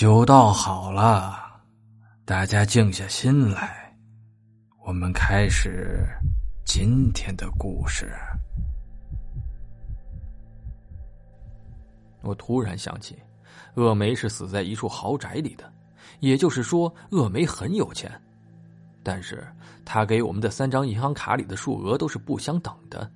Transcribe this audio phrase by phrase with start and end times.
[0.00, 1.60] 酒倒好了，
[2.24, 3.94] 大家静下心来，
[4.86, 6.08] 我们开始
[6.64, 8.10] 今天的故事。
[12.22, 13.14] 我突然想起，
[13.74, 15.70] 鄂梅是死在一处豪宅里的，
[16.20, 18.10] 也就是说，鄂梅很有钱。
[19.02, 19.46] 但是
[19.84, 23.12] 他给我们的三张银行卡里的数额都是不相等的，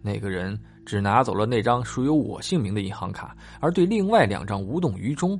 [0.00, 0.56] 那个人
[0.86, 5.36] 只拿走了那张属有我姓名的银行卡，而对另外两张无动于衷。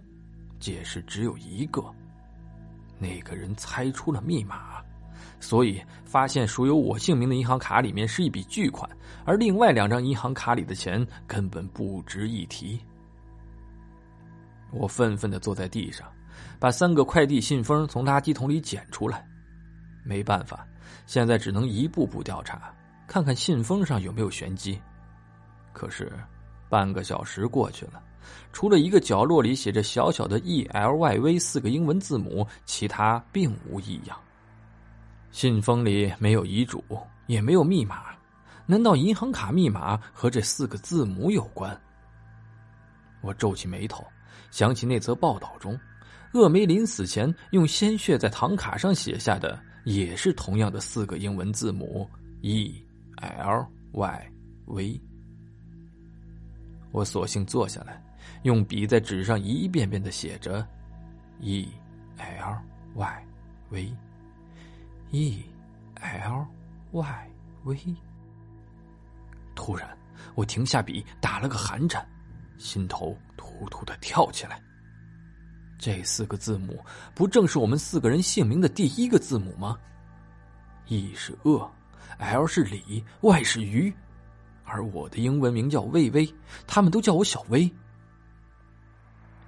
[0.59, 1.83] 解释只有一个，
[2.99, 4.83] 那个人猜出了密码，
[5.41, 8.89] 所以发现属有我姓名的银行卡里面是一笔巨款，
[9.25, 12.81] 而另外两张银行卡里的钱根本不值一提。
[14.71, 16.07] 我愤愤的坐在地上，
[16.59, 19.25] 把三个快递信封从垃圾桶里捡出来。
[20.03, 20.67] 没办法，
[21.07, 22.75] 现在只能一步步调查，
[23.07, 24.81] 看看信封上有没有玄机。
[25.73, 26.13] 可是，
[26.69, 28.03] 半个小时过去了。
[28.53, 34.17] 除了一个角落里写着小小的 “E L Y V” 四个英文字母，其他并无异样。
[35.31, 36.83] 信封里没有遗嘱，
[37.27, 38.15] 也没有密码，
[38.67, 41.77] 难道银行卡密码和这四个字母有关？
[43.21, 44.05] 我皱起眉头，
[44.51, 45.77] 想起那则报道中，
[46.35, 52.09] 鄂梅临死前用鲜血在唐卡上写下的，也是同样的四个英文字母
[52.43, 52.85] “E
[53.17, 54.31] L Y
[54.67, 55.01] V”。
[56.93, 58.04] 我索性坐下来。
[58.43, 60.67] 用笔在纸上一遍遍的写着
[61.41, 61.69] ，e
[62.17, 62.59] l
[62.95, 63.27] y
[63.71, 65.45] v，e
[66.01, 66.47] l
[66.93, 67.31] y
[67.65, 67.97] v。
[69.55, 69.89] 突然，
[70.35, 72.05] 我停下笔，打了个寒颤，
[72.59, 74.61] 心头突突的跳起来。
[75.79, 79.79] 这四个字母不正是我们四个人姓名的第一个字母吗
[80.89, 81.71] ？e 是恶
[82.19, 83.93] ，l 是李，y 是鱼，
[84.65, 86.33] 而我的英文名叫魏巍，
[86.67, 87.71] 他们都叫我小薇。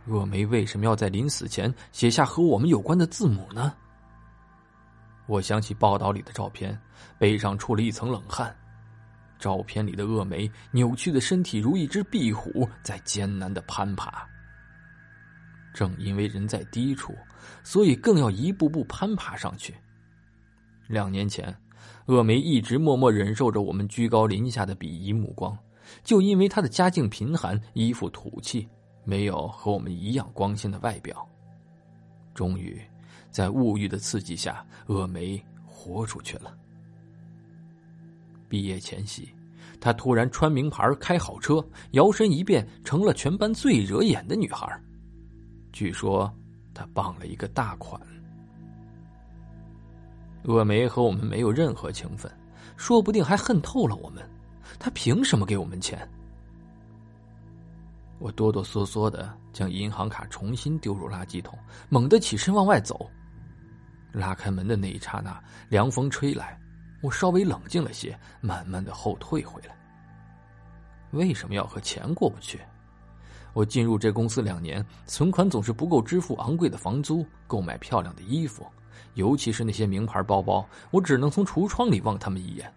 [0.06, 3.75] 鄂梅为什么要在临死前写下和我们有关的字母呢？
[5.26, 6.78] 我想起报道里的照片，
[7.19, 8.54] 背上出了一层冷汗。
[9.38, 14.26] 照片里的鄂梅扭曲的身体如一只壁虎，在艰难的攀爬。
[15.75, 17.14] 正因为人在低处，
[17.62, 19.75] 所以更要一步步攀爬上去。
[20.86, 21.54] 两年前，
[22.06, 25.58] 鄂梅一直默默忍受着我们居高临下的鄙夷目光，
[26.02, 28.66] 就因为她的家境贫寒，衣服土气。
[29.06, 31.27] 没有和我们一样光鲜的外表。
[32.34, 32.78] 终于，
[33.31, 36.55] 在物欲的刺激下，峨眉活出去了。
[38.49, 39.33] 毕业前夕，
[39.81, 44.69] 她突然穿名牌、开好车，摇身一变成了全班最惹眼的女孩。
[45.73, 46.31] 据说，
[46.75, 48.00] 她傍了一个大款。
[50.44, 52.31] 峨眉和我们没有任何情分，
[52.77, 54.23] 说不定还恨透了我们。
[54.78, 56.09] 她凭什么给我们钱？
[58.19, 63.10] 我哆哆嗦嗦的将银行卡重新丢入垃圾桶，猛地起身往外走。
[64.12, 65.38] 拉开门的那一刹那，
[65.69, 66.59] 凉风吹来，
[67.03, 69.76] 我稍微冷静了些，慢慢的后退回来。
[71.10, 72.59] 为什么要和钱过不去？
[73.53, 78.66] 我进入这公司两年，存款总是不够支付昂贵的房租，购买漂亮的衣服，
[79.15, 82.72] 尤其是那些名牌包包，我只能从橱窗里望他们一眼。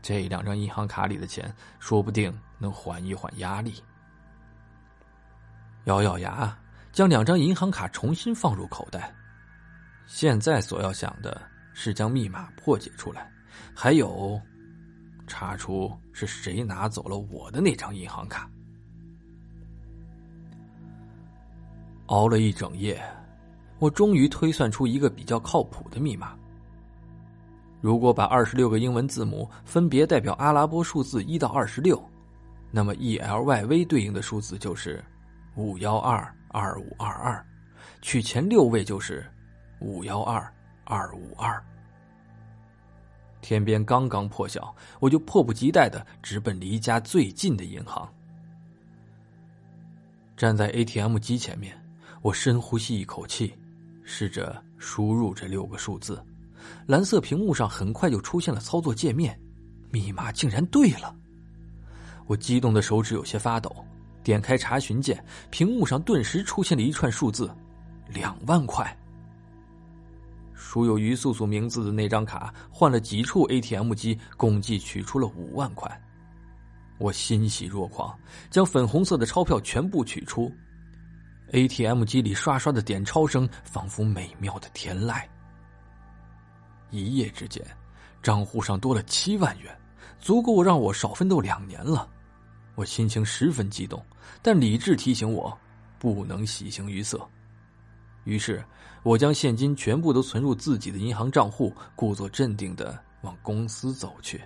[0.00, 3.74] 这两张银行卡里的钱，说不定能缓一缓压力。
[5.88, 6.54] 咬咬牙，
[6.92, 9.10] 将两张银行卡重新放入口袋。
[10.06, 11.40] 现在所要想的
[11.72, 13.32] 是将密码破解出来，
[13.74, 14.38] 还有
[15.26, 18.50] 查出是谁拿走了我的那张银行卡。
[22.08, 23.02] 熬了一整夜，
[23.78, 26.36] 我终于推算出一个比较靠谱的密码。
[27.80, 31.98] 如果把二十六个英文字母分别代表阿拉伯数字一到二十六，
[32.70, 35.02] 那么 E L Y V 对应的数字就是。
[35.58, 37.44] 五幺二二五二二，
[38.00, 39.28] 取前六位就是
[39.80, 40.54] 五幺二
[40.84, 41.60] 二五二。
[43.40, 48.08] 天边刚刚破晓，我就迫不及待的直奔离家最近的银行。
[50.36, 51.76] 站在 ATM 机前面，
[52.22, 53.52] 我深呼吸一口气，
[54.04, 56.24] 试着输入这六个数字。
[56.86, 59.36] 蓝色屏幕上很快就出现了操作界面，
[59.90, 61.12] 密码竟然对了！
[62.26, 63.84] 我激动的手指有些发抖。
[64.28, 67.50] 点开查询键，屏幕上顿时出现了一串数字：
[68.08, 68.94] 两万块。
[70.52, 75.90] 输有于素素名字的那张卡，换了几处 ATM 机，共计取出了五万块。
[76.98, 78.14] 我欣喜若狂，
[78.50, 80.52] 将粉红色的钞票全部取出。
[81.52, 85.22] ATM 机里刷刷的点钞声，仿佛美妙的天籁。
[86.90, 87.64] 一夜之间，
[88.22, 89.74] 账户上多了七万元，
[90.18, 92.06] 足够让我少奋斗两年了。
[92.78, 94.00] 我心情十分激动。
[94.40, 95.58] 但理智提醒我，
[95.98, 97.28] 不能喜形于色。
[98.22, 98.64] 于是，
[99.02, 104.40] 我将现金全部都存入自己的银行账户，故作镇定的往公司走去。